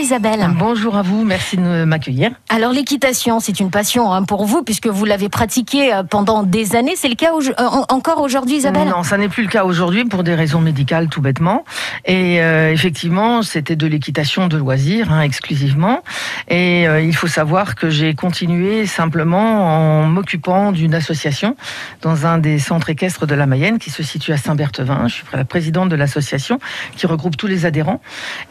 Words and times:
Isabelle. 0.00 0.48
Bonjour 0.58 0.96
à 0.96 1.02
vous, 1.02 1.24
merci 1.24 1.56
de 1.56 1.84
m'accueillir. 1.84 2.32
Alors 2.48 2.72
l'équitation, 2.72 3.40
c'est 3.40 3.60
une 3.60 3.70
passion 3.70 4.12
hein, 4.12 4.24
pour 4.24 4.44
vous 4.44 4.62
puisque 4.62 4.86
vous 4.86 5.04
l'avez 5.04 5.28
pratiquée 5.28 5.92
euh, 5.92 6.02
pendant 6.02 6.42
des 6.42 6.74
années. 6.74 6.94
C'est 6.96 7.08
le 7.08 7.14
cas 7.14 7.32
euh, 7.32 7.64
encore 7.88 8.20
aujourd'hui, 8.20 8.56
Isabelle? 8.56 8.88
Non, 8.88 9.02
ça 9.02 9.16
n'est 9.16 9.28
plus 9.28 9.42
le 9.42 9.48
cas 9.48 9.64
aujourd'hui 9.64 10.04
pour 10.04 10.22
des 10.22 10.34
raisons 10.34 10.60
médicales 10.60 11.08
tout 11.08 11.20
bêtement. 11.20 11.64
Et 12.04 12.40
euh, 12.40 12.72
effectivement, 12.72 13.42
c'était 13.42 13.76
de 13.76 13.86
l'équitation 13.86 14.48
de 14.48 14.56
loisirs 14.56 15.12
hein, 15.12 15.22
exclusivement. 15.22 16.02
Et 16.48 16.84
il 16.84 17.14
faut 17.14 17.28
savoir 17.28 17.74
que 17.76 17.90
j'ai 17.90 18.14
continué 18.14 18.86
simplement 18.86 20.02
en 20.02 20.06
m'occupant 20.06 20.72
d'une 20.72 20.94
association 20.94 21.56
dans 22.02 22.26
un 22.26 22.38
des 22.38 22.58
centres 22.58 22.90
équestres 22.90 23.26
de 23.26 23.34
la 23.34 23.46
Mayenne 23.46 23.78
qui 23.78 23.90
se 23.90 24.02
situe 24.02 24.32
à 24.32 24.36
Saint-Berthevin. 24.36 25.06
Je 25.06 25.14
suis 25.14 25.24
la 25.32 25.44
présidente 25.44 25.88
de 25.88 25.96
l'association 25.96 26.58
qui 26.96 27.06
regroupe 27.06 27.36
tous 27.36 27.46
les 27.46 27.66
adhérents. 27.66 28.00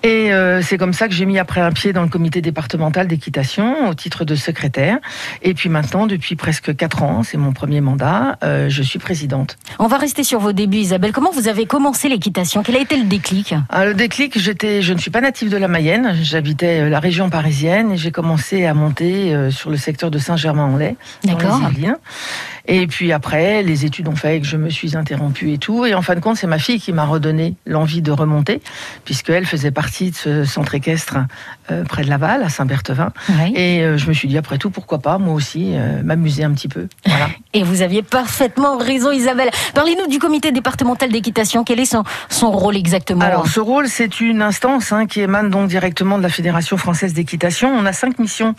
Et 0.03 0.31
c'est 0.61 0.77
comme 0.77 0.93
ça 0.93 1.07
que 1.07 1.13
j'ai 1.19 1.25
mis 1.25 1.37
après 1.37 1.59
un 1.59 1.73
pied 1.73 1.91
dans 1.91 2.01
le 2.03 2.07
comité 2.07 2.39
départemental 2.39 3.05
d'équitation 3.05 3.89
au 3.89 3.93
titre 3.93 4.23
de 4.23 4.35
secrétaire. 4.35 4.99
Et 5.41 5.53
puis 5.53 5.67
maintenant, 5.67 6.07
depuis 6.07 6.37
presque 6.37 6.73
4 6.73 7.03
ans, 7.03 7.23
c'est 7.23 7.35
mon 7.35 7.51
premier 7.51 7.81
mandat, 7.81 8.37
euh, 8.41 8.69
je 8.69 8.81
suis 8.81 8.99
présidente. 8.99 9.57
On 9.79 9.87
va 9.87 9.97
rester 9.97 10.23
sur 10.23 10.39
vos 10.39 10.53
débuts, 10.53 10.77
Isabelle. 10.77 11.11
Comment 11.11 11.31
vous 11.31 11.49
avez 11.49 11.65
commencé 11.65 12.07
l'équitation? 12.07 12.63
Quel 12.63 12.77
a 12.77 12.79
été 12.79 12.95
le 12.95 13.03
déclic? 13.03 13.53
Ah, 13.67 13.83
Le 13.83 13.95
déclic, 13.95 14.39
j'étais, 14.39 14.81
je 14.81 14.93
ne 14.93 14.97
suis 14.97 15.11
pas 15.11 15.19
native 15.19 15.49
de 15.49 15.57
la 15.57 15.67
Mayenne. 15.67 16.15
J'habitais 16.21 16.83
euh, 16.83 16.89
la 16.89 17.01
région 17.01 17.29
parisienne 17.29 17.91
et 17.91 17.97
j'ai 17.97 18.11
commencé 18.11 18.65
à 18.65 18.73
monter 18.73 19.35
euh, 19.35 19.51
sur 19.51 19.69
le 19.69 19.75
secteur 19.75 20.11
de 20.11 20.19
Saint-Germain-en-Laye, 20.19 20.95
D'accord. 21.25 21.59
Et 22.71 22.85
puis 22.85 23.11
après, 23.11 23.63
les 23.63 23.83
études 23.83 24.07
ont 24.07 24.15
fait 24.15 24.39
que 24.39 24.45
je 24.45 24.55
me 24.55 24.69
suis 24.69 24.95
interrompue 24.95 25.53
et 25.53 25.57
tout. 25.57 25.87
Et 25.87 25.95
en 25.95 26.03
fin 26.03 26.13
de 26.13 26.19
compte, 26.19 26.37
c'est 26.37 26.45
ma 26.45 26.59
fille 26.59 26.79
qui 26.79 26.93
m'a 26.93 27.03
redonné 27.03 27.55
l'envie 27.65 28.03
de 28.03 28.11
remonter, 28.11 28.61
puisqu'elle 29.05 29.47
faisait 29.47 29.71
partie 29.71 30.11
de 30.11 30.15
ce 30.15 30.45
centre 30.45 30.75
équestre 30.75 31.17
euh, 31.71 31.83
près 31.83 32.03
de 32.03 32.09
Laval, 32.09 32.43
à 32.43 32.49
Saint-Berthevin. 32.49 33.11
Et 33.55 33.81
euh, 33.81 33.97
je 33.97 34.07
me 34.07 34.13
suis 34.13 34.27
dit, 34.27 34.37
après 34.37 34.59
tout, 34.59 34.69
pourquoi 34.69 34.99
pas, 34.99 35.17
moi 35.17 35.33
aussi, 35.33 35.71
euh, 35.73 36.03
m'amuser 36.03 36.43
un 36.43 36.51
petit 36.51 36.67
peu. 36.67 36.87
Voilà. 37.07 37.29
Et 37.55 37.63
vous 37.63 37.81
aviez 37.81 38.03
parfaitement 38.03 38.77
raison, 38.77 39.11
Isabelle. 39.11 39.49
Parlez-nous 39.73 40.05
du 40.05 40.19
comité 40.19 40.51
départemental 40.51 41.11
d'équitation. 41.11 41.63
Quel 41.63 41.79
est 41.79 41.85
son, 41.85 42.03
son 42.29 42.51
rôle 42.51 42.77
exactement 42.77 43.21
Alors, 43.21 43.47
ce 43.47 43.59
rôle, 43.59 43.87
c'est 43.87 44.21
une 44.21 44.43
instance 44.43 44.91
hein, 44.91 45.07
qui 45.07 45.21
émane 45.21 45.49
donc 45.49 45.69
directement 45.69 46.19
de 46.19 46.23
la 46.23 46.29
Fédération 46.29 46.77
française 46.77 47.13
d'équitation. 47.13 47.73
On 47.75 47.87
a 47.87 47.93
cinq 47.93 48.19
missions 48.19 48.53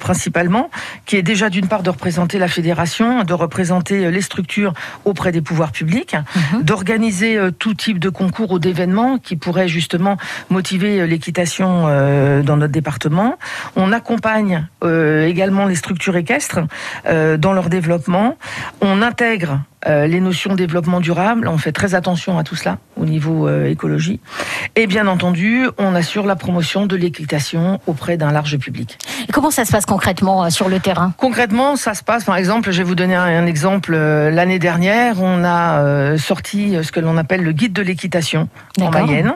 principalement, 0.00 0.70
qui 1.06 1.16
est 1.16 1.22
déjà 1.22 1.48
d'une 1.48 1.68
part 1.68 1.82
de 1.82 1.88
représenter 1.88 2.38
la 2.38 2.48
fédération, 2.48 3.24
de 3.24 3.32
représenter 3.32 3.45
les 4.10 4.20
structures 4.20 4.72
auprès 5.04 5.32
des 5.32 5.40
pouvoirs 5.40 5.72
publics, 5.72 6.16
mhm. 6.52 6.62
d'organiser 6.62 7.38
tout 7.58 7.74
type 7.74 7.98
de 7.98 8.08
concours 8.08 8.52
ou 8.52 8.58
d'événements 8.58 9.18
qui 9.18 9.36
pourraient 9.36 9.68
justement 9.68 10.16
motiver 10.50 11.06
l'équitation 11.06 11.86
dans 12.42 12.56
notre 12.56 12.72
département. 12.72 13.38
On 13.76 13.92
accompagne 13.92 14.66
euh, 14.84 15.26
également 15.26 15.66
les 15.66 15.74
structures 15.74 16.16
équestres 16.16 16.60
euh, 17.06 17.36
dans 17.36 17.52
leur 17.52 17.68
développement. 17.68 18.36
On 18.80 19.02
intègre 19.02 19.60
euh, 19.86 20.06
les 20.06 20.20
notions 20.20 20.50
de 20.50 20.56
développement 20.56 21.00
durable. 21.00 21.46
On 21.48 21.58
fait 21.58 21.70
très 21.70 21.94
attention 21.94 22.38
à 22.38 22.44
tout 22.44 22.56
cela 22.56 22.78
au 22.96 23.04
niveau 23.04 23.46
euh, 23.46 23.68
écologie. 23.68 24.20
Et 24.74 24.86
bien 24.86 25.06
entendu, 25.06 25.68
on 25.76 25.94
assure 25.94 26.24
la 26.24 26.34
promotion 26.34 26.86
de 26.86 26.96
l'équitation 26.96 27.78
auprès 27.86 28.16
d'un 28.16 28.32
large 28.32 28.56
public. 28.56 28.98
Et 29.28 29.32
comment 29.32 29.50
ça 29.50 29.66
se 29.66 29.72
passe 29.72 29.84
concrètement 29.84 30.44
euh, 30.44 30.50
sur 30.50 30.70
le 30.70 30.80
terrain? 30.80 31.12
Concrètement, 31.18 31.76
ça 31.76 31.92
se 31.92 32.02
passe, 32.02 32.24
par 32.24 32.36
exemple, 32.36 32.72
je 32.72 32.78
vais 32.78 32.84
vous 32.84 32.94
donner 32.94 33.14
un, 33.14 33.46
exemple. 33.46 33.94
L'année 33.94 34.58
dernière, 34.58 35.22
on 35.22 35.44
a 35.44 36.16
sorti 36.16 36.74
ce 36.82 36.90
que 36.90 36.98
l'on 36.98 37.16
appelle 37.16 37.42
le 37.42 37.52
guide 37.52 37.72
de 37.72 37.82
l'équitation 37.82 38.48
en 38.80 38.90
Mayenne, 38.90 39.34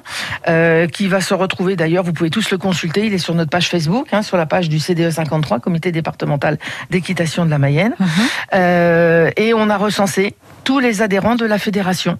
qui 0.91 1.07
va 1.07 1.21
se 1.21 1.35
retrouver 1.35 1.77
d'ailleurs, 1.77 2.03
vous 2.03 2.13
pouvez 2.13 2.31
tous 2.31 2.51
le 2.51 2.59
consulter, 2.59 3.07
il 3.07 3.13
est 3.13 3.19
sur 3.19 3.35
notre 3.35 3.51
page 3.51 3.69
Facebook, 3.69 4.09
hein, 4.13 4.23
sur 4.23 4.37
la 4.37 4.47
page 4.47 4.69
du 4.69 4.81
CDE 4.81 5.11
53, 5.11 5.61
Comité 5.61 5.93
départemental 5.93 6.59
d'équitation 6.91 7.45
de 7.45 7.51
la 7.51 7.59
Mayenne. 7.59 7.95
Mhm. 8.01 9.31
et 9.37 9.53
on 9.55 9.69
a 9.71 9.77
recensé 9.77 10.30
tous 10.65 10.79
les 10.79 11.03
adhérents 11.03 11.37
de 11.37 11.47
la 11.47 11.59
fédération 11.59 12.19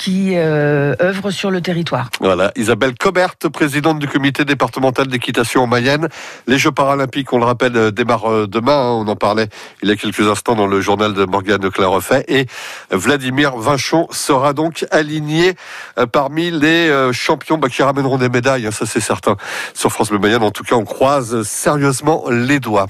qui 0.00 0.32
euh, 0.34 0.94
œuvrent 1.02 1.30
sur 1.30 1.50
le 1.50 1.60
territoire. 1.60 2.08
Voilà, 2.20 2.52
Isabelle 2.56 2.94
Cobert, 2.98 3.34
présidente 3.52 3.98
du 3.98 4.08
comité 4.08 4.46
départemental 4.46 5.08
d'équitation 5.08 5.64
en 5.64 5.66
Mayenne. 5.66 6.08
Les 6.46 6.56
Jeux 6.56 6.70
paralympiques, 6.72 7.30
on 7.34 7.38
le 7.38 7.44
rappelle, 7.44 7.76
euh, 7.76 7.90
démarrent 7.90 8.30
euh, 8.30 8.46
demain. 8.46 8.72
Hein. 8.72 9.04
on 9.04 9.08
en 9.08 9.16
parlait 9.16 9.48
il 9.82 9.90
y 9.90 9.92
a 9.92 9.96
quelques 9.96 10.26
instants 10.26 10.54
dans 10.54 10.66
le 10.66 10.80
journal 10.80 11.12
de 11.12 11.26
Morgane 11.26 11.70
Clarefait. 11.70 12.24
Et 12.28 12.46
Vladimir 12.90 13.58
Vinchon 13.58 14.06
sera 14.10 14.54
donc 14.54 14.86
aligné 14.90 15.54
parmi 16.12 16.50
les 16.50 17.10
champions 17.12 17.58
bah, 17.58 17.68
qui 17.68 17.82
ramèneront 17.82 18.16
des 18.16 18.28
médailles, 18.28 18.66
hein, 18.66 18.70
ça 18.70 18.86
c'est 18.86 19.00
certain. 19.00 19.36
Sur 19.74 19.92
France 19.92 20.08
Bleu 20.08 20.18
Mayenne, 20.18 20.42
en 20.42 20.50
tout 20.50 20.64
cas, 20.64 20.76
on 20.76 20.84
croise 20.84 21.42
sérieusement 21.42 22.24
les 22.30 22.60
doigts. 22.60 22.86